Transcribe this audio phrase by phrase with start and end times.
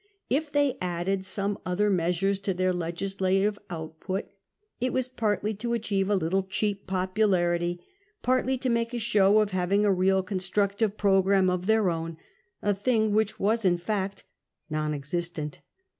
[0.31, 4.25] If they added some other measures to their legislative output,
[4.79, 7.79] it was partly to achieve a little cheap popularity,
[8.23, 12.17] partly to make a show of having a real constructive programme of their own—
[12.63, 14.23] a thing which was, in fact,
[14.71, 15.61] non existent.